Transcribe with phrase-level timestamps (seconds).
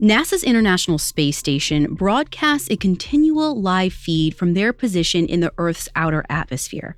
[0.00, 5.90] NASA's International Space Station broadcasts a continual live feed from their position in the Earth's
[5.94, 6.96] outer atmosphere.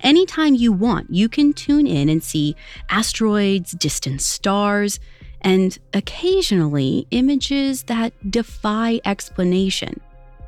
[0.00, 2.56] Anytime you want, you can tune in and see
[2.90, 4.98] asteroids, distant stars,
[5.42, 10.00] and occasionally images that defy explanation.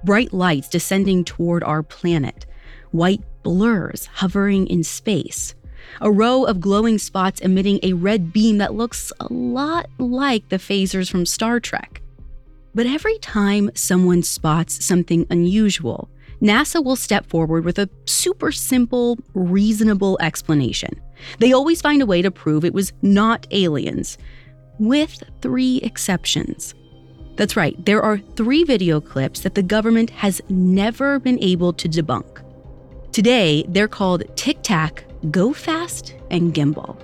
[0.03, 2.46] Bright lights descending toward our planet,
[2.91, 5.55] white blurs hovering in space,
[6.00, 10.57] a row of glowing spots emitting a red beam that looks a lot like the
[10.57, 12.00] phasers from Star Trek.
[12.75, 16.11] But every time someone spots something unusual,
[16.43, 21.00] NASA will step forward with a super simple, reasonable explanation.
[21.39, 24.18] They always find a way to prove it was not aliens,
[24.79, 26.75] with three exceptions.
[27.36, 31.89] That's right, there are three video clips that the government has never been able to
[31.89, 32.42] debunk.
[33.12, 36.97] Today, they're called Tic Tac, Go Fast, and Gimbal.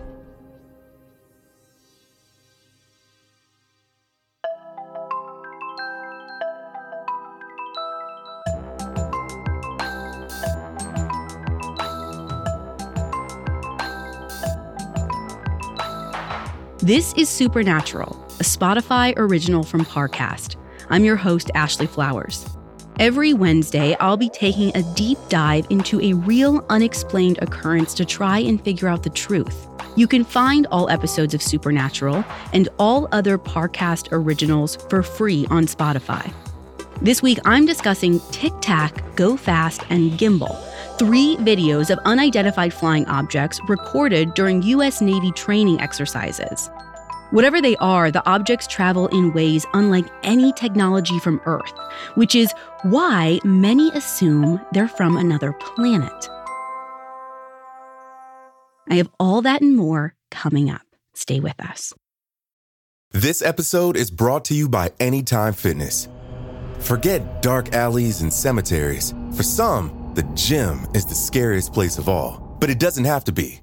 [16.78, 20.56] This is Supernatural, a Spotify original from Parcast.
[20.91, 22.52] I'm your host, Ashley Flowers.
[22.98, 28.39] Every Wednesday, I'll be taking a deep dive into a real unexplained occurrence to try
[28.39, 29.67] and figure out the truth.
[29.97, 35.65] You can find all episodes of Supernatural and all other Parcast originals for free on
[35.67, 36.33] Spotify.
[37.01, 40.56] This week, I'm discussing Tic Tac, Go Fast, and Gimbal,
[40.99, 45.01] three videos of unidentified flying objects recorded during U.S.
[45.01, 46.71] Navy training exercises.
[47.33, 51.72] Whatever they are, the objects travel in ways unlike any technology from Earth,
[52.14, 52.52] which is
[52.83, 56.28] why many assume they're from another planet.
[58.91, 60.83] I have all that and more coming up.
[61.14, 61.94] Stay with us.
[63.12, 66.08] This episode is brought to you by Anytime Fitness.
[66.80, 69.14] Forget dark alleys and cemeteries.
[69.34, 73.32] For some, the gym is the scariest place of all, but it doesn't have to
[73.32, 73.62] be.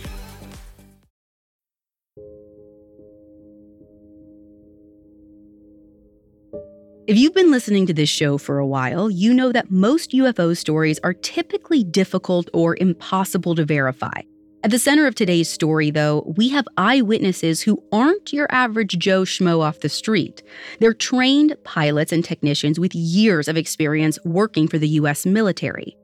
[7.07, 10.55] If you've been listening to this show for a while, you know that most UFO
[10.55, 14.21] stories are typically difficult or impossible to verify.
[14.63, 19.23] At the center of today's story, though, we have eyewitnesses who aren't your average Joe
[19.23, 20.43] Schmo off the street.
[20.79, 25.97] They're trained pilots and technicians with years of experience working for the US military.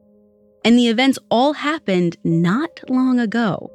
[0.66, 3.72] And the events all happened not long ago.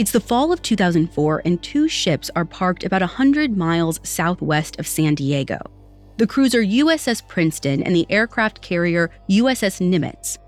[0.00, 4.86] It's the fall of 2004, and two ships are parked about 100 miles southwest of
[4.86, 5.58] San Diego
[6.16, 10.38] the cruiser USS Princeton and the aircraft carrier USS Nimitz.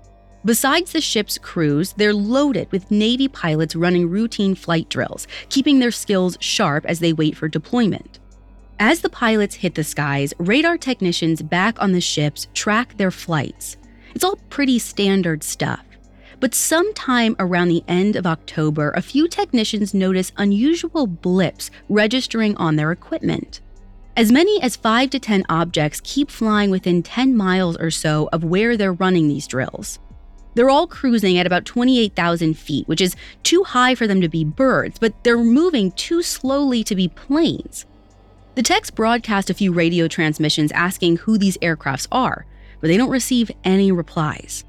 [0.43, 5.91] Besides the ship's crews, they're loaded with Navy pilots running routine flight drills, keeping their
[5.91, 8.19] skills sharp as they wait for deployment.
[8.79, 13.77] As the pilots hit the skies, radar technicians back on the ships track their flights.
[14.15, 15.85] It's all pretty standard stuff.
[16.43, 22.75] But sometime around the end of October, a few technicians notice unusual blips registering on
[22.75, 23.61] their equipment.
[24.17, 28.43] As many as 5 to 10 objects keep flying within 10 miles or so of
[28.43, 29.99] where they're running these drills.
[30.53, 34.43] They're all cruising at about 28,000 feet, which is too high for them to be
[34.43, 37.85] birds, but they're moving too slowly to be planes.
[38.55, 42.45] The techs broadcast a few radio transmissions asking who these aircrafts are,
[42.81, 44.65] but they don't receive any replies.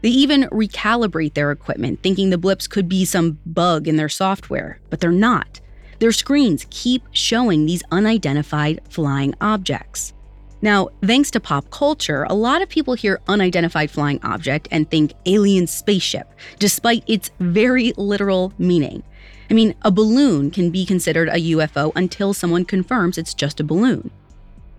[0.00, 4.80] They even recalibrate their equipment, thinking the blips could be some bug in their software,
[4.90, 5.60] but they're not.
[5.98, 10.12] Their screens keep showing these unidentified flying objects.
[10.60, 15.12] Now, thanks to pop culture, a lot of people hear unidentified flying object and think
[15.26, 19.02] alien spaceship, despite its very literal meaning.
[19.50, 23.64] I mean, a balloon can be considered a UFO until someone confirms it's just a
[23.64, 24.10] balloon.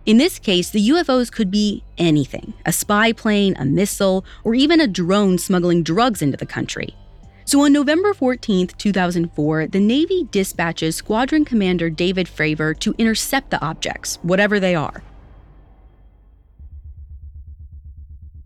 [0.05, 4.79] In this case, the UFOs could be anything a spy plane, a missile, or even
[4.79, 6.95] a drone smuggling drugs into the country.
[7.45, 13.59] So on November 14, 2004, the Navy dispatches Squadron Commander David Fravor to intercept the
[13.59, 15.03] objects, whatever they are.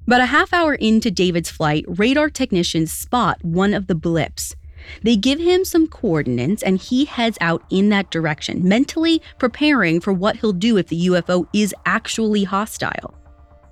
[0.08, 4.56] But a half hour into David's flight, radar technicians spot one of the blips.
[5.02, 10.14] They give him some coordinates and he heads out in that direction, mentally preparing for
[10.14, 13.16] what he'll do if the UFO is actually hostile.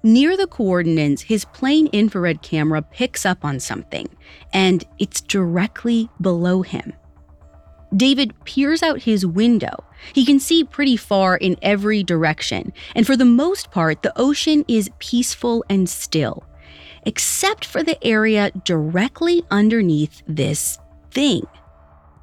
[0.03, 4.07] Near the coordinates, his plane infrared camera picks up on something,
[4.51, 6.93] and it's directly below him.
[7.95, 9.83] David peers out his window.
[10.13, 14.65] He can see pretty far in every direction, and for the most part, the ocean
[14.67, 16.45] is peaceful and still,
[17.05, 20.79] except for the area directly underneath this
[21.11, 21.45] thing.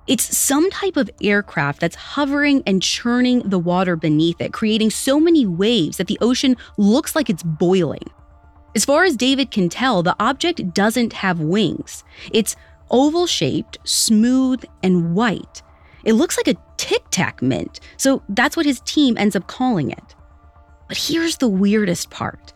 [0.06, 5.20] It's some type of aircraft that's hovering and churning the water beneath it, creating so
[5.20, 8.10] many waves that the ocean looks like it's boiling.
[8.74, 12.04] As far as David can tell, the object doesn't have wings.
[12.32, 12.56] It's
[12.90, 15.62] oval shaped, smooth, and white.
[16.04, 19.90] It looks like a tic tac mint, so that's what his team ends up calling
[19.90, 20.14] it.
[20.88, 22.54] But here's the weirdest part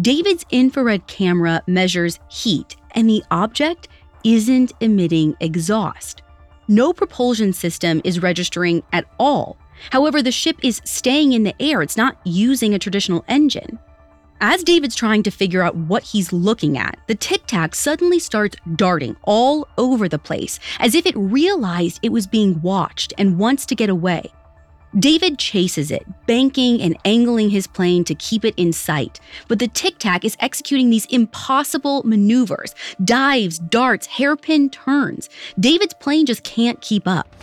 [0.00, 3.88] David's infrared camera measures heat, and the object
[4.24, 6.22] isn't emitting exhaust
[6.68, 9.56] no propulsion system is registering at all.
[9.90, 13.78] However, the ship is staying in the air, it's not using a traditional engine.
[14.40, 18.56] As David's trying to figure out what he's looking at, the Tic Tac suddenly starts
[18.76, 23.66] darting all over the place, as if it realized it was being watched and wants
[23.66, 24.30] to get away.
[24.98, 29.20] David chases it, banking and angling his plane to keep it in sight.
[29.46, 32.74] But the Tic Tac is executing these impossible maneuvers
[33.04, 35.28] dives, darts, hairpin turns.
[35.60, 37.34] David's plane just can't keep up.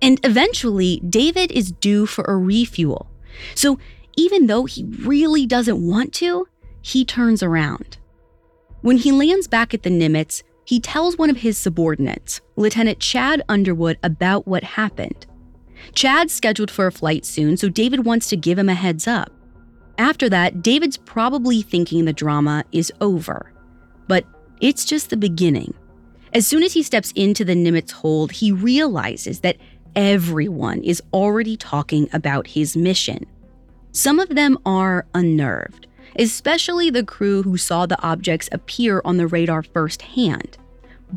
[0.00, 3.10] And eventually, David is due for a refuel.
[3.54, 3.78] So
[4.16, 6.46] even though he really doesn't want to,
[6.80, 7.98] he turns around.
[8.80, 13.42] When he lands back at the Nimitz, he tells one of his subordinates, Lieutenant Chad
[13.48, 15.24] Underwood, about what happened.
[15.94, 19.32] Chad's scheduled for a flight soon, so David wants to give him a heads up.
[19.96, 23.50] After that, David's probably thinking the drama is over.
[24.08, 24.26] But
[24.60, 25.72] it's just the beginning.
[26.34, 29.56] As soon as he steps into the Nimitz hold, he realizes that
[29.96, 33.24] everyone is already talking about his mission.
[33.92, 39.26] Some of them are unnerved especially the crew who saw the objects appear on the
[39.26, 40.56] radar firsthand.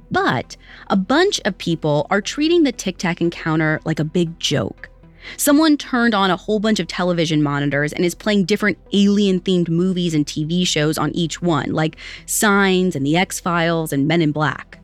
[0.10, 0.56] But
[0.88, 4.90] a bunch of people are treating the Tic Tac encounter like a big joke.
[5.38, 9.70] Someone turned on a whole bunch of television monitors and is playing different alien themed
[9.70, 14.22] movies and TV shows on each one, like Signs and The X Files and Men
[14.22, 14.80] in Black.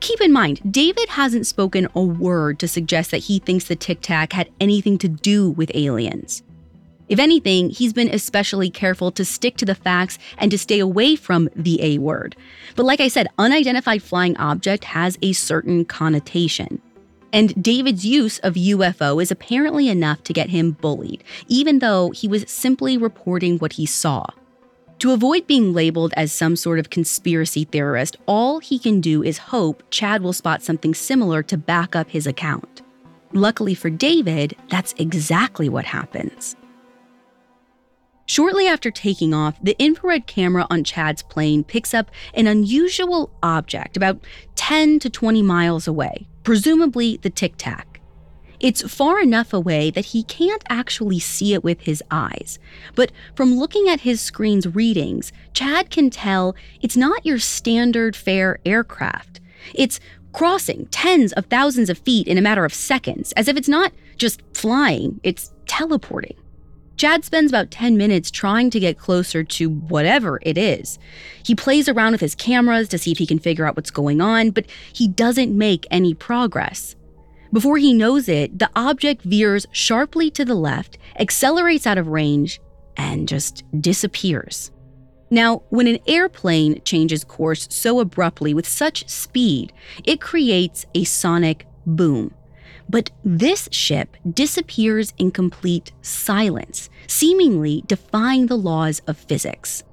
[0.00, 4.00] Keep in mind, David hasn't spoken a word to suggest that he thinks the Tic
[4.00, 6.42] Tac had anything to do with aliens.
[7.10, 11.16] If anything, he's been especially careful to stick to the facts and to stay away
[11.16, 12.36] from the A word.
[12.76, 16.80] But like I said, unidentified flying object has a certain connotation.
[17.32, 22.28] And David's use of UFO is apparently enough to get him bullied, even though he
[22.28, 24.24] was simply reporting what he saw.
[25.00, 29.38] To avoid being labeled as some sort of conspiracy theorist, all he can do is
[29.38, 32.82] hope Chad will spot something similar to back up his account.
[33.32, 36.54] Luckily for David, that's exactly what happens.
[38.30, 43.96] Shortly after taking off, the infrared camera on Chad's plane picks up an unusual object
[43.96, 44.20] about
[44.54, 48.00] 10 to 20 miles away, presumably the Tic Tac.
[48.60, 52.60] It's far enough away that he can't actually see it with his eyes,
[52.94, 58.60] but from looking at his screen's readings, Chad can tell it's not your standard fare
[58.64, 59.40] aircraft.
[59.74, 59.98] It's
[60.32, 63.92] crossing tens of thousands of feet in a matter of seconds, as if it's not
[64.16, 66.36] just flying, it's teleporting.
[66.96, 70.98] Chad spends about 10 minutes trying to get closer to whatever it is.
[71.42, 74.20] He plays around with his cameras to see if he can figure out what's going
[74.20, 76.96] on, but he doesn't make any progress.
[77.52, 82.60] Before he knows it, the object veers sharply to the left, accelerates out of range,
[82.96, 84.70] and just disappears.
[85.30, 89.72] Now, when an airplane changes course so abruptly with such speed,
[90.04, 92.34] it creates a sonic boom.
[92.90, 99.84] But this ship disappears in complete silence, seemingly defying the laws of physics.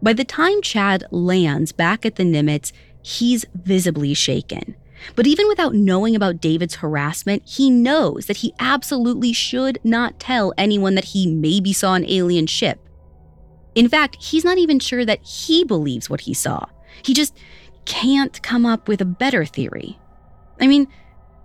[0.00, 2.72] By the time Chad lands back at the Nimitz,
[3.02, 4.74] he's visibly shaken.
[5.16, 10.54] But even without knowing about David's harassment, he knows that he absolutely should not tell
[10.56, 12.78] anyone that he maybe saw an alien ship.
[13.74, 16.64] In fact, he's not even sure that he believes what he saw.
[17.04, 17.36] He just
[17.84, 19.98] can't come up with a better theory.
[20.58, 20.88] I mean,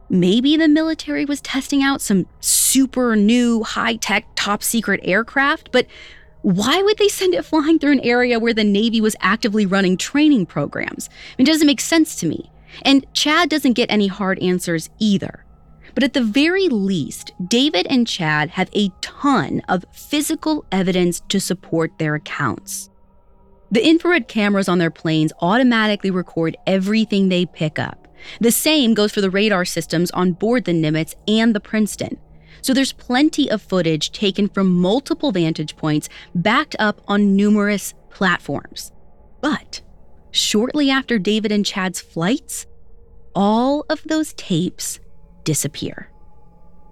[0.09, 5.85] Maybe the military was testing out some super new, high tech, top secret aircraft, but
[6.43, 9.97] why would they send it flying through an area where the Navy was actively running
[9.97, 11.09] training programs?
[11.37, 12.49] It doesn't make sense to me.
[12.83, 15.43] And Chad doesn't get any hard answers either.
[15.93, 21.39] But at the very least, David and Chad have a ton of physical evidence to
[21.39, 22.89] support their accounts.
[23.71, 28.06] The infrared cameras on their planes automatically record everything they pick up.
[28.39, 32.17] The same goes for the radar systems on board the Nimitz and the Princeton.
[32.61, 38.91] So there's plenty of footage taken from multiple vantage points backed up on numerous platforms.
[39.41, 39.81] But
[40.31, 42.65] shortly after David and Chad's flights,
[43.35, 44.99] all of those tapes
[45.43, 46.09] disappear.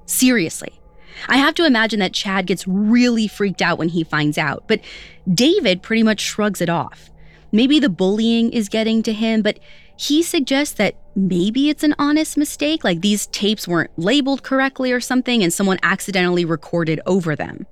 [0.05, 0.79] Seriously.
[1.27, 4.81] I have to imagine that Chad gets really freaked out when he finds out, but
[5.33, 7.09] David pretty much shrugs it off.
[7.55, 9.59] Maybe the bullying is getting to him, but
[9.95, 14.99] he suggests that maybe it's an honest mistake, like these tapes weren't labeled correctly or
[14.99, 17.65] something, and someone accidentally recorded over them.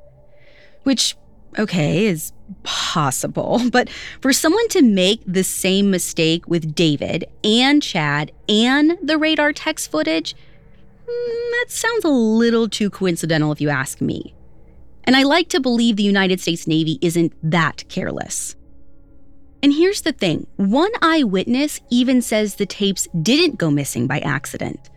[0.84, 1.18] Which,
[1.60, 2.32] okay, is
[2.64, 3.90] possible, but
[4.22, 9.92] for someone to make the same mistake with David and Chad and the radar text
[9.92, 14.34] footage, mm, that sounds a little too coincidental if you ask me.
[15.04, 18.56] And I like to believe the United States Navy isn't that careless.
[19.64, 24.90] And here's the thing one eyewitness even says the tapes didn't go missing by accident.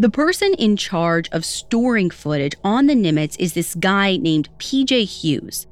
[0.00, 5.04] The person in charge of storing footage on the Nimitz is this guy named PJ
[5.04, 5.68] Hughes.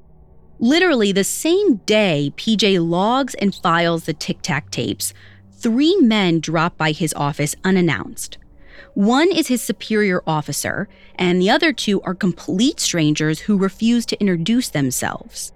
[0.60, 5.12] Literally, the same day PJ logs and files the Tic Tac tapes,
[5.52, 8.38] three men drop by his office unannounced.
[8.94, 14.20] One is his superior officer, and the other two are complete strangers who refuse to
[14.20, 15.52] introduce themselves.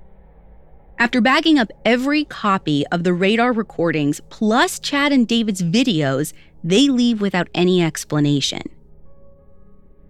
[1.01, 6.89] After bagging up every copy of the radar recordings plus Chad and David's videos, they
[6.89, 8.61] leave without any explanation.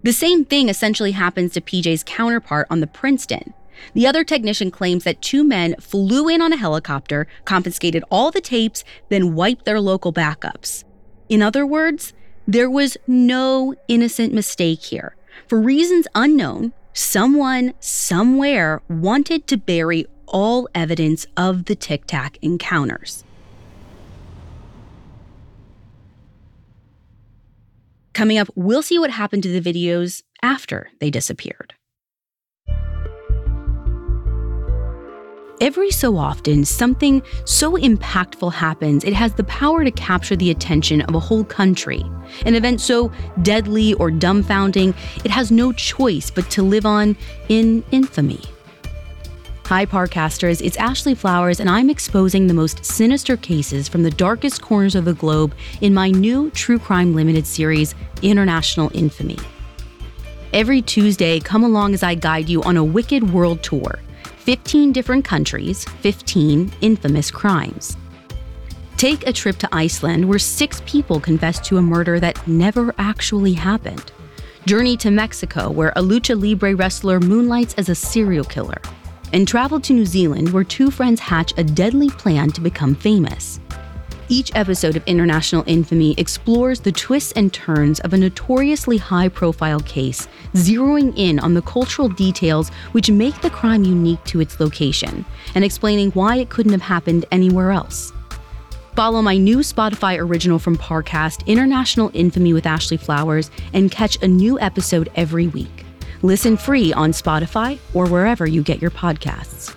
[0.03, 3.53] The same thing essentially happens to PJ's counterpart on the Princeton.
[3.93, 8.41] The other technician claims that two men flew in on a helicopter, confiscated all the
[8.41, 10.83] tapes, then wiped their local backups.
[11.29, 12.11] In other words,
[12.45, 15.15] there was no innocent mistake here.
[15.47, 23.23] For reasons unknown, someone, somewhere, wanted to bury all evidence of the Tic Tac encounters.
[28.13, 31.75] Coming up, we'll see what happened to the videos after they disappeared.
[35.61, 41.01] Every so often, something so impactful happens, it has the power to capture the attention
[41.01, 42.03] of a whole country.
[42.47, 43.11] An event so
[43.43, 47.15] deadly or dumbfounding, it has no choice but to live on
[47.47, 48.41] in infamy.
[49.71, 54.61] Hi, Parcasters, it's Ashley Flowers, and I'm exposing the most sinister cases from the darkest
[54.61, 59.37] corners of the globe in my new True Crime Limited series, International Infamy.
[60.51, 63.99] Every Tuesday, come along as I guide you on a wicked world tour
[64.39, 67.95] 15 different countries, 15 infamous crimes.
[68.97, 73.53] Take a trip to Iceland, where six people confessed to a murder that never actually
[73.53, 74.11] happened.
[74.65, 78.81] Journey to Mexico, where a lucha libre wrestler moonlights as a serial killer
[79.33, 83.59] and travel to New Zealand where two friends hatch a deadly plan to become famous.
[84.31, 89.81] Each episode of International Infamy explores the twists and turns of a notoriously high profile
[89.81, 95.25] case, zeroing in on the cultural details which make the crime unique to its location,
[95.53, 98.13] and explaining why it couldn't have happened anywhere else.
[98.95, 104.27] Follow my new Spotify original from Parcast, International Infamy with Ashley Flowers, and catch a
[104.29, 105.85] new episode every week.
[106.23, 109.75] Listen free on Spotify or wherever you get your podcasts.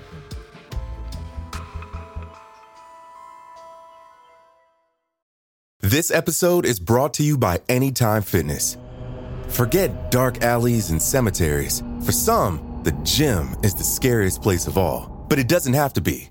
[5.81, 8.79] This episode is brought to you by Anytime Fitness.
[9.49, 11.83] Forget dark alleys and cemeteries.
[12.03, 16.01] For some, the gym is the scariest place of all, but it doesn't have to
[16.01, 16.31] be.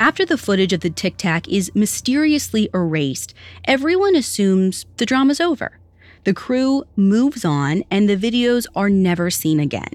[0.00, 3.32] After the footage of the Tic Tac is mysteriously erased,
[3.64, 5.78] everyone assumes the drama's over.
[6.24, 9.92] The crew moves on, and the videos are never seen again.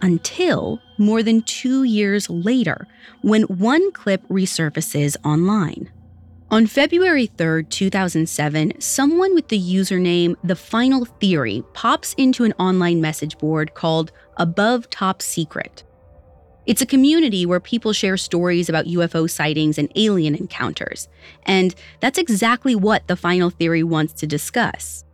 [0.00, 2.88] Until more than two years later,
[3.20, 5.90] when one clip resurfaces online.
[6.50, 13.00] On February 3, 2007, someone with the username The Final Theory pops into an online
[13.00, 15.84] message board called Above Top Secret.
[16.64, 21.08] It's a community where people share stories about UFO sightings and alien encounters.
[21.44, 25.04] And that's exactly what the final theory wants to discuss.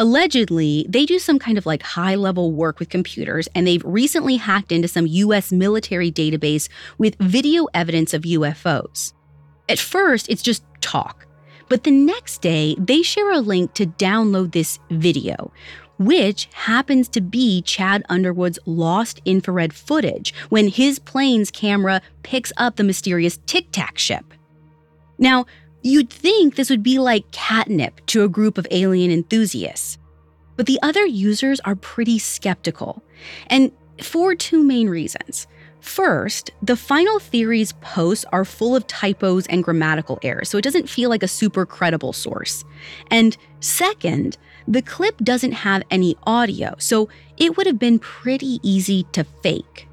[0.00, 4.36] Allegedly, they do some kind of like high level work with computers, and they've recently
[4.36, 9.12] hacked into some US military database with video evidence of UFOs.
[9.68, 11.26] At first, it's just talk.
[11.68, 15.52] But the next day, they share a link to download this video,
[15.98, 22.76] which happens to be Chad Underwood's lost infrared footage when his plane's camera picks up
[22.76, 24.32] the mysterious Tic Tac ship.
[25.18, 25.46] Now,
[25.82, 29.98] you'd think this would be like catnip to a group of alien enthusiasts,
[30.56, 33.02] but the other users are pretty skeptical,
[33.48, 35.46] and for two main reasons.
[35.80, 40.88] First, the Final Theories posts are full of typos and grammatical errors, so it doesn't
[40.88, 42.64] feel like a super credible source.
[43.10, 44.36] And second,
[44.68, 47.08] the clip doesn't have any audio, so
[47.38, 49.88] it would have been pretty easy to fake.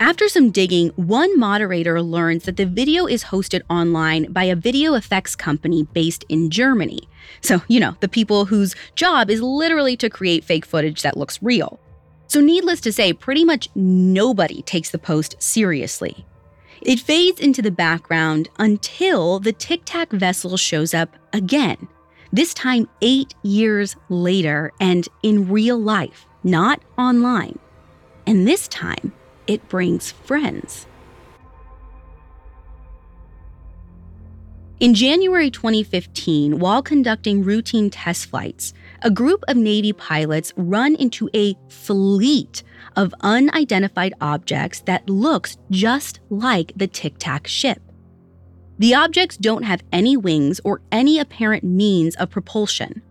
[0.00, 4.94] After some digging, one moderator learns that the video is hosted online by a video
[4.94, 7.08] effects company based in Germany.
[7.40, 11.42] So, you know, the people whose job is literally to create fake footage that looks
[11.42, 11.78] real.
[12.26, 16.26] So, needless to say, pretty much nobody takes the post seriously.
[16.82, 21.88] It fades into the background until the Tic Tac vessel shows up again
[22.32, 27.58] this time eight years later and in real life, not online.
[28.26, 29.12] And this time,
[29.46, 30.86] it brings friends.
[34.78, 41.30] In January 2015, while conducting routine test flights, a group of Navy pilots run into
[41.34, 42.62] a fleet
[42.94, 47.85] of unidentified objects that looks just like the Tic Tac ship.
[48.78, 53.02] The objects don't have any wings or any apparent means of propulsion.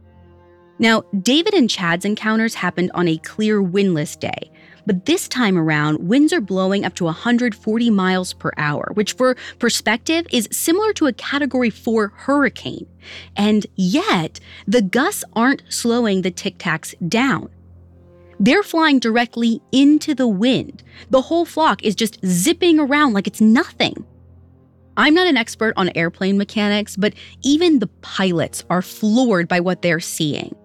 [0.78, 4.52] Now, David and Chad's encounters happened on a clear windless day,
[4.86, 9.36] but this time around, winds are blowing up to 140 miles per hour, which for
[9.58, 12.86] perspective is similar to a Category 4 hurricane.
[13.36, 17.50] And yet, the gusts aren't slowing the tic tacs down.
[18.40, 20.84] They're flying directly into the wind.
[21.10, 24.06] The whole flock is just zipping around like it's nothing.
[24.98, 29.82] I'm not an expert on airplane mechanics, but even the pilots are floored by what
[29.82, 30.56] they're seeing.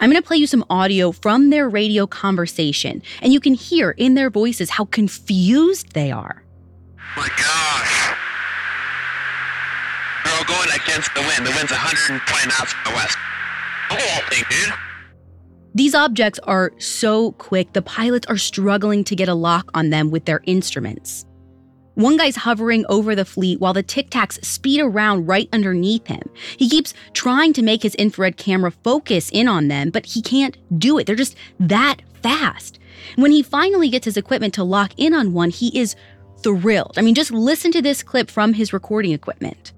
[0.00, 3.90] I'm going to play you some audio from their radio conversation, and you can hear
[3.90, 6.42] in their voices how confused they are.
[7.16, 8.16] My gosh.
[10.24, 11.46] They're all going against the wind.
[11.46, 13.18] The wind's 120 knots from the west.
[13.90, 14.74] Oh, thing, dude.
[15.74, 20.10] These objects are so quick, the pilots are struggling to get a lock on them
[20.10, 21.24] with their instruments.
[21.94, 26.22] One guy's hovering over the fleet while the Tic Tacs speed around right underneath him.
[26.56, 30.56] He keeps trying to make his infrared camera focus in on them, but he can't
[30.78, 31.06] do it.
[31.06, 32.78] They're just that fast.
[33.16, 35.96] When he finally gets his equipment to lock in on one, he is
[36.42, 36.94] thrilled.
[36.96, 39.72] I mean, just listen to this clip from his recording equipment.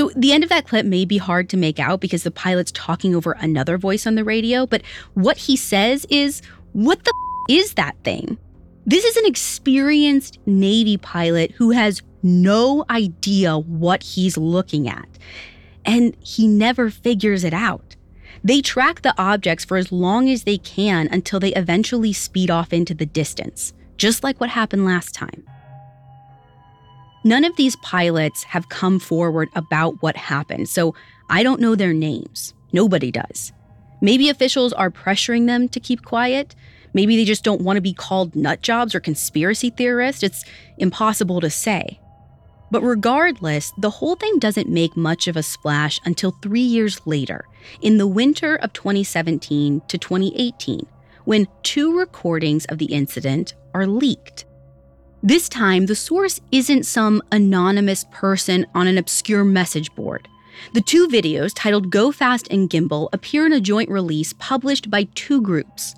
[0.00, 2.72] So, the end of that clip may be hard to make out because the pilot's
[2.72, 4.80] talking over another voice on the radio, but
[5.12, 6.40] what he says is,
[6.72, 8.38] What the f- is that thing?
[8.86, 15.06] This is an experienced Navy pilot who has no idea what he's looking at,
[15.84, 17.94] and he never figures it out.
[18.42, 22.72] They track the objects for as long as they can until they eventually speed off
[22.72, 25.44] into the distance, just like what happened last time.
[27.22, 30.94] None of these pilots have come forward about what happened, so
[31.28, 32.54] I don't know their names.
[32.72, 33.52] Nobody does.
[34.00, 36.54] Maybe officials are pressuring them to keep quiet.
[36.94, 40.22] Maybe they just don't want to be called nut jobs or conspiracy theorists.
[40.22, 40.44] It's
[40.78, 42.00] impossible to say.
[42.70, 47.44] But regardless, the whole thing doesn't make much of a splash until three years later,
[47.82, 50.86] in the winter of 2017 to 2018,
[51.24, 54.46] when two recordings of the incident are leaked.
[55.22, 60.26] This time, the source isn't some anonymous person on an obscure message board.
[60.72, 65.04] The two videos, titled Go Fast and Gimbal, appear in a joint release published by
[65.14, 65.94] two groups.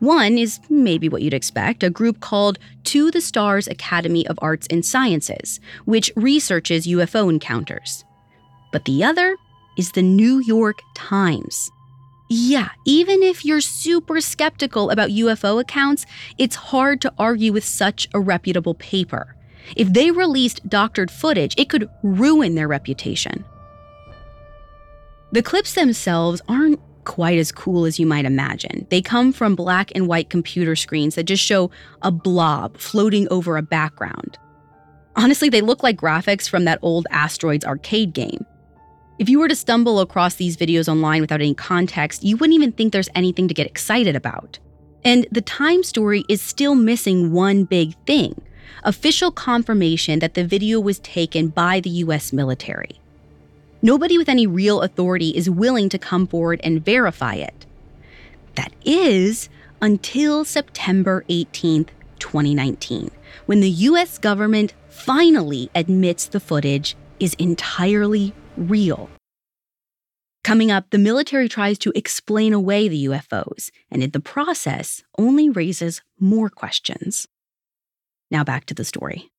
[0.00, 4.66] One is maybe what you'd expect a group called To the Stars Academy of Arts
[4.70, 8.04] and Sciences, which researches UFO encounters.
[8.72, 9.36] But the other
[9.78, 11.70] is the New York Times.
[12.28, 16.06] Yeah, even if you're super skeptical about UFO accounts,
[16.38, 19.36] it's hard to argue with such a reputable paper.
[19.76, 23.44] If they released doctored footage, it could ruin their reputation.
[25.32, 28.86] The clips themselves aren't quite as cool as you might imagine.
[28.88, 31.70] They come from black and white computer screens that just show
[32.02, 34.38] a blob floating over a background.
[35.16, 38.46] Honestly, they look like graphics from that old Asteroids arcade game.
[39.16, 42.72] If you were to stumble across these videos online without any context, you wouldn't even
[42.72, 44.58] think there's anything to get excited about.
[45.04, 48.40] And the Time story is still missing one big thing
[48.82, 53.00] official confirmation that the video was taken by the US military.
[53.82, 57.66] Nobody with any real authority is willing to come forward and verify it.
[58.56, 59.48] That is
[59.80, 63.10] until September 18th, 2019,
[63.46, 69.10] when the US government finally admits the footage is entirely real.
[70.42, 75.48] Coming up, the military tries to explain away the UFOs, and in the process, only
[75.48, 77.26] raises more questions.
[78.30, 79.30] Now back to the story.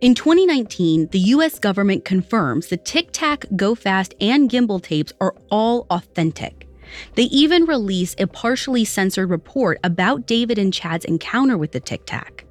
[0.00, 5.34] In 2019, the US government confirms the Tic Tac, Go Fast, and Gimbal tapes are
[5.50, 6.66] all authentic.
[7.14, 12.06] They even release a partially censored report about David and Chad's encounter with the Tic
[12.06, 12.46] Tac.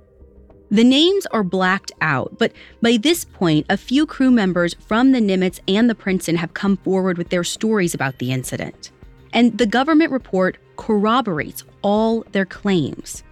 [0.72, 5.20] The names are blacked out, but by this point, a few crew members from the
[5.20, 8.92] Nimitz and the Princeton have come forward with their stories about the incident.
[9.34, 13.24] And the government report corroborates all their claims.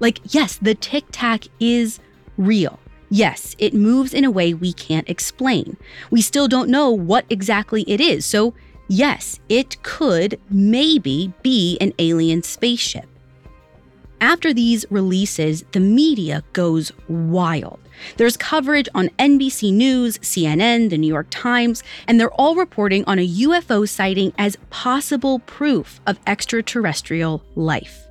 [0.00, 2.00] Like, yes, the Tic Tac is
[2.38, 2.78] real.
[3.10, 5.76] Yes, it moves in a way we can't explain.
[6.10, 8.54] We still don't know what exactly it is, so
[8.88, 13.06] yes, it could maybe be an alien spaceship.
[14.20, 17.78] After these releases, the media goes wild.
[18.16, 23.18] There's coverage on NBC News, CNN, the New York Times, and they're all reporting on
[23.18, 28.06] a UFO sighting as possible proof of extraterrestrial life.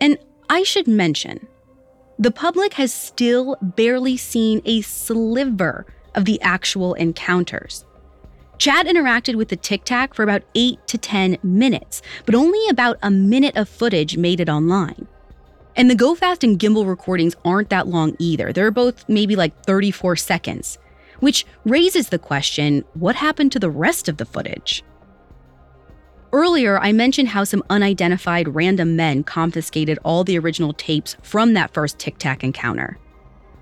[0.00, 0.16] And
[0.48, 1.46] I should mention,
[2.18, 7.84] the public has still barely seen a sliver of the actual encounters.
[8.60, 12.98] Chad interacted with the Tic Tac for about 8 to 10 minutes, but only about
[13.02, 15.08] a minute of footage made it online.
[15.76, 18.52] And the Go Fast and Gimbal recordings aren't that long either.
[18.52, 20.76] They're both maybe like 34 seconds,
[21.20, 24.84] which raises the question what happened to the rest of the footage?
[26.30, 31.72] Earlier, I mentioned how some unidentified random men confiscated all the original tapes from that
[31.72, 32.98] first Tic Tac encounter.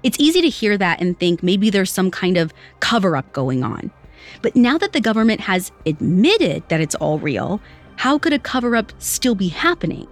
[0.03, 3.63] It's easy to hear that and think maybe there's some kind of cover up going
[3.63, 3.93] on.
[4.43, 7.61] But now that the government has admitted that it's all real,
[7.97, 10.07] how could a cover up still be happening?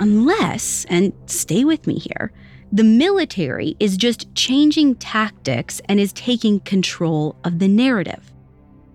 [0.00, 2.32] Unless, and stay with me here,
[2.70, 8.32] the military is just changing tactics and is taking control of the narrative.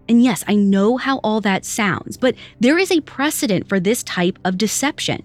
[0.08, 4.04] And yes, I know how all that sounds, but there is a precedent for this
[4.04, 5.24] type of deception.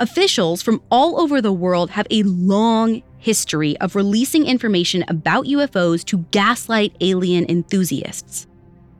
[0.00, 6.04] Officials from all over the world have a long history of releasing information about UFOs
[6.06, 8.46] to gaslight alien enthusiasts.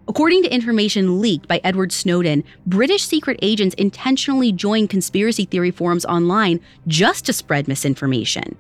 [0.09, 6.07] According to information leaked by Edward Snowden, British secret agents intentionally joined conspiracy theory forums
[6.07, 8.57] online just to spread misinformation.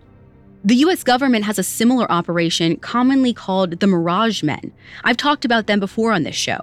[0.64, 4.72] The US government has a similar operation commonly called the Mirage Men.
[5.04, 6.60] I've talked about them before on this show.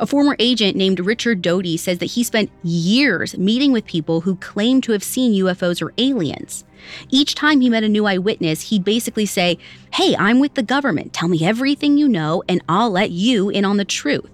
[0.00, 4.36] A former agent named Richard Doty says that he spent years meeting with people who
[4.36, 6.64] claimed to have seen UFOs or aliens.
[7.10, 9.58] Each time he met a new eyewitness, he'd basically say,
[9.92, 11.12] Hey, I'm with the government.
[11.12, 14.30] Tell me everything you know, and I'll let you in on the truth.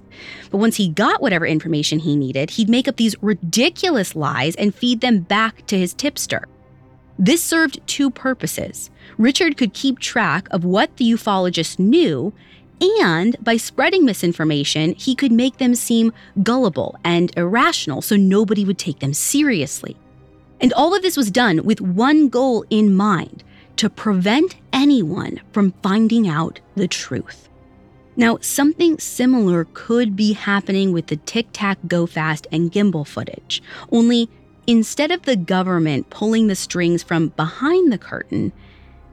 [0.51, 4.75] But once he got whatever information he needed, he'd make up these ridiculous lies and
[4.75, 6.47] feed them back to his tipster.
[7.19, 8.91] This served two purposes.
[9.19, 12.33] Richard could keep track of what the ufologist knew,
[13.01, 18.79] and by spreading misinformation, he could make them seem gullible and irrational so nobody would
[18.79, 19.97] take them seriously.
[20.61, 23.45] And all of this was done with one goal in mind
[23.77, 27.49] to prevent anyone from finding out the truth.
[28.17, 33.61] Now, something similar could be happening with the Tic Tac Go Fast and gimbal footage,
[33.91, 34.29] only
[34.67, 38.53] instead of the government pulling the strings from behind the curtain,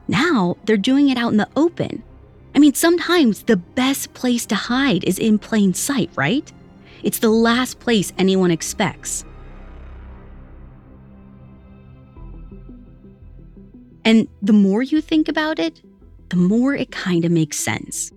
[0.07, 2.03] now they're doing it out in the open.
[2.53, 6.51] I mean, sometimes the best place to hide is in plain sight, right?
[7.03, 9.25] It's the last place anyone expects.
[14.03, 15.81] And the more you think about it,
[16.29, 18.11] the more it kind of makes sense.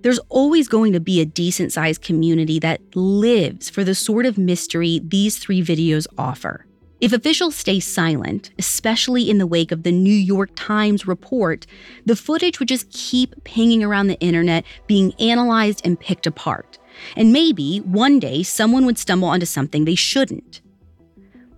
[0.00, 4.38] There's always going to be a decent sized community that lives for the sort of
[4.38, 6.66] mystery these three videos offer.
[6.98, 11.66] If officials stay silent, especially in the wake of the New York Times report,
[12.06, 16.78] the footage would just keep pinging around the internet, being analyzed and picked apart.
[17.14, 20.62] And maybe one day someone would stumble onto something they shouldn't.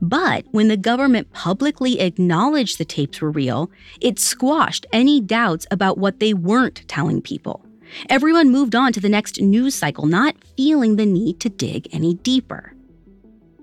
[0.03, 3.70] But when the government publicly acknowledged the tapes were real,
[4.01, 7.64] it squashed any doubts about what they weren't telling people.
[8.11, 12.14] Everyone moved on to the next news cycle, not feeling the need to dig any
[12.14, 12.74] deeper.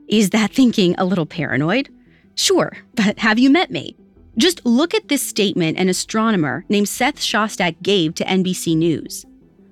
[0.07, 1.89] Is that thinking a little paranoid?
[2.35, 3.95] Sure, but have you met me?
[4.37, 9.25] Just look at this statement an astronomer named Seth Shostak gave to NBC News.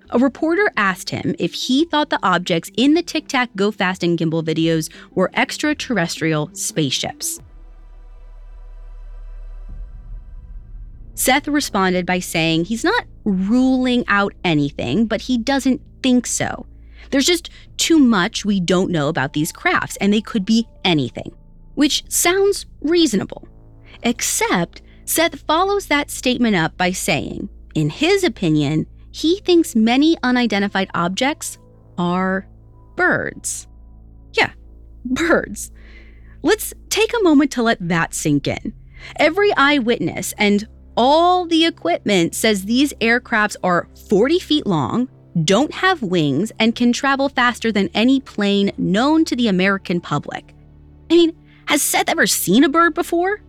[0.09, 4.03] A reporter asked him if he thought the objects in the Tic Tac Go Fast
[4.03, 7.39] and Gimbal videos were extraterrestrial spaceships.
[11.15, 16.65] Seth responded by saying he's not ruling out anything, but he doesn't think so
[17.13, 21.32] There's just too much we don't know about these crafts, and they could be anything,
[21.76, 23.47] which sounds reasonable.
[24.02, 30.89] Except Seth follows that statement up by saying, in his opinion, he thinks many unidentified
[30.95, 31.60] objects
[31.99, 32.47] are
[32.95, 33.67] birds.
[34.34, 34.54] Yeah,
[35.06, 35.69] birds.
[36.41, 38.73] Let's take a moment to let that sink in.
[39.17, 45.10] Every eyewitness and all the equipment says these aircrafts are 40 feet long,
[45.43, 50.53] don't have wings, and can travel faster than any plane known to the American public.
[51.09, 53.41] I mean, has Seth ever seen a bird before?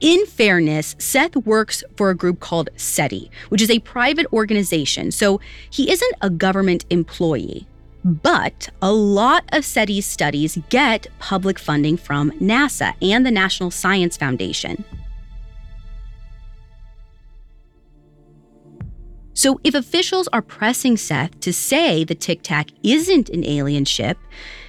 [0.00, 5.40] In fairness, Seth works for a group called SETI, which is a private organization, so
[5.70, 7.66] he isn't a government employee.
[8.04, 14.16] But a lot of SETI's studies get public funding from NASA and the National Science
[14.16, 14.84] Foundation.
[19.38, 24.18] So, if officials are pressing Seth to say the Tic Tac isn't an alien ship,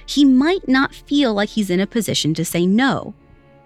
[0.06, 3.12] he might not feel like he's in a position to say no.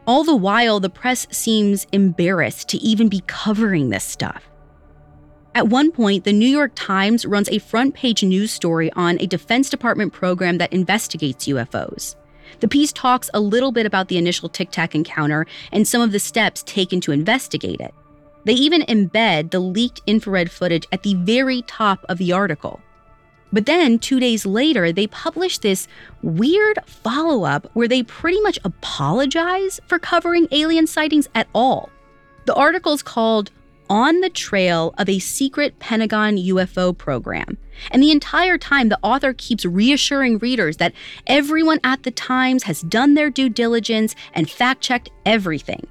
[0.07, 4.49] All the while, the press seems embarrassed to even be covering this stuff.
[5.55, 9.27] At one point, the New York Times runs a front page news story on a
[9.27, 12.17] Defense Department program that investigates UFOs.
[12.61, 16.13] The piece talks a little bit about the initial Tic Tac encounter and some of
[16.13, 17.93] the steps taken to investigate it.
[18.45, 22.81] They even embed the leaked infrared footage at the very top of the article.
[23.53, 25.87] But then, two days later, they publish this
[26.23, 31.89] weird follow up where they pretty much apologize for covering alien sightings at all.
[32.47, 33.53] The article is called
[33.89, 37.57] On the Trail of a Secret Pentagon UFO Program.
[37.93, 40.93] And the entire time, the author keeps reassuring readers that
[41.29, 45.87] everyone at the Times has done their due diligence and fact checked everything.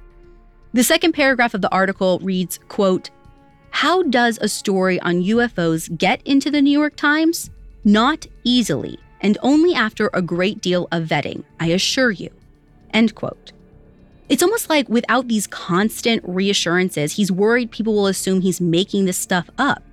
[0.74, 3.10] The second paragraph of the article reads, quote,
[3.70, 7.48] How does a story on UFOs get into the New York Times?
[7.84, 12.30] Not easily, and only after a great deal of vetting, I assure you.
[12.92, 13.52] End quote.
[14.28, 19.16] It's almost like without these constant reassurances, he's worried people will assume he's making this
[19.16, 19.84] stuff up.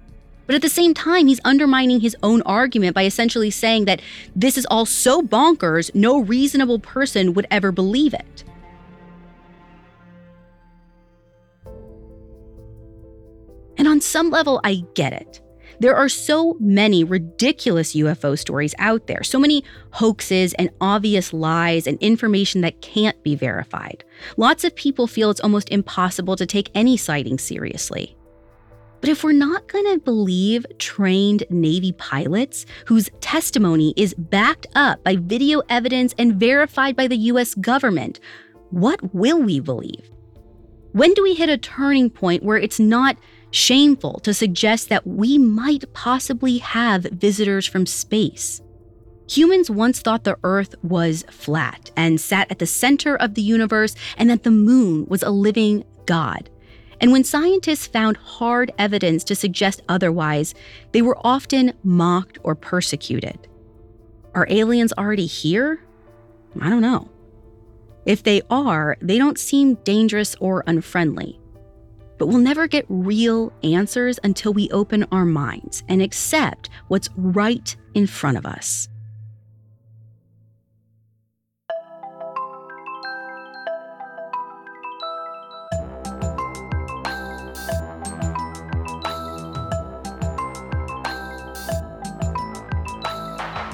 [0.48, 4.02] But at the same time, he's undermining his own argument by essentially saying that
[4.36, 8.44] this is all so bonkers, no reasonable person would ever believe it.
[14.12, 15.42] Some level, I get it.
[15.80, 21.88] There are so many ridiculous UFO stories out there, so many hoaxes and obvious lies
[21.88, 24.04] and information that can't be verified.
[24.38, 28.16] Lots of people feel it's almost impossible to take any sighting seriously.
[29.00, 35.04] But if we're not going to believe trained Navy pilots whose testimony is backed up
[35.04, 38.20] by video evidence and verified by the US government,
[38.70, 40.12] what will we believe?
[40.92, 43.18] When do we hit a turning point where it's not
[43.52, 48.62] shameful to suggest that we might possibly have visitors from space.
[49.30, 53.96] Humans once thought the Earth was flat and sat at the center of the universe,
[54.18, 56.50] and that the moon was a living god.
[57.00, 60.54] And when scientists found hard evidence to suggest otherwise,
[60.92, 63.48] they were often mocked or persecuted.
[64.36, 65.82] Are aliens already here?
[66.60, 67.10] I don't know.
[68.06, 71.41] If they are, they don't seem dangerous or unfriendly.
[72.22, 77.76] But we'll never get real answers until we open our minds and accept what's right
[77.96, 78.88] in front of us.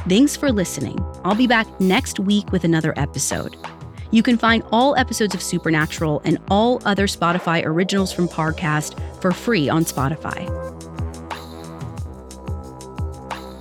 [0.08, 0.98] Thanks for listening.
[1.26, 3.58] I'll be back next week with another episode.
[4.12, 9.32] You can find all episodes of Supernatural and all other Spotify originals from Parcast for
[9.32, 10.48] free on Spotify.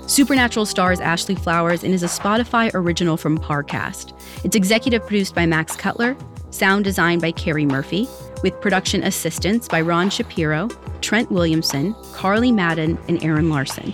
[0.08, 4.18] Supernatural stars Ashley Flowers and is a Spotify original from Parcast.
[4.44, 6.16] It's executive produced by Max Cutler,
[6.50, 8.08] sound designed by Carrie Murphy,
[8.42, 10.68] with production assistance by Ron Shapiro,
[11.00, 13.92] Trent Williamson, Carly Madden, and Aaron Larson.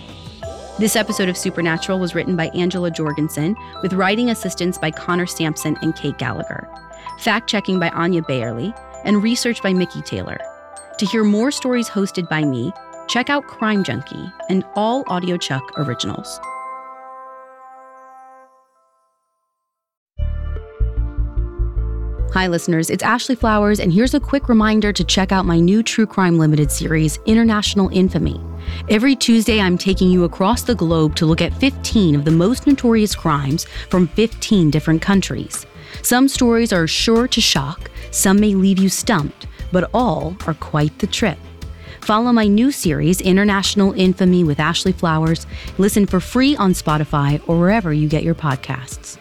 [0.83, 5.79] This episode of Supernatural was written by Angela Jorgensen, with writing assistance by Connor Sampson
[5.81, 6.69] and Kate Gallagher,
[7.21, 10.41] fact checking by Anya Bayerly, and research by Mickey Taylor.
[10.99, 12.73] To hear more stories hosted by me,
[13.07, 16.41] check out Crime Junkie and all audiochuck originals.
[22.35, 25.85] Hi, listeners, it's Ashley Flowers, and here's a quick reminder to check out my new
[25.85, 28.41] True Crime Limited series, International Infamy.
[28.89, 32.67] Every Tuesday, I'm taking you across the globe to look at 15 of the most
[32.67, 35.67] notorious crimes from 15 different countries.
[36.03, 40.99] Some stories are sure to shock, some may leave you stumped, but all are quite
[40.99, 41.39] the trip.
[42.01, 45.47] Follow my new series, International Infamy with Ashley Flowers.
[45.79, 49.19] Listen for free on Spotify or wherever you get your podcasts.